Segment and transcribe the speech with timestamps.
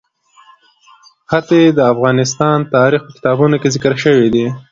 [1.29, 2.15] ښتې د افغان
[2.75, 4.45] تاریخ په کتابونو کې ذکر شوی دي.